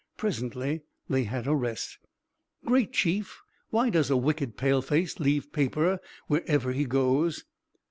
Presently 0.17 0.81
they 1.07 1.25
had 1.25 1.45
a 1.45 1.53
rest. 1.53 1.99
"Great 2.65 2.91
Chief, 2.91 3.39
why 3.69 3.91
does 3.91 4.09
a 4.09 4.17
wicked 4.17 4.57
Paleface 4.57 5.19
leave 5.19 5.53
paper 5.53 5.99
wherever 6.25 6.71
he 6.71 6.85
goes?" 6.85 7.45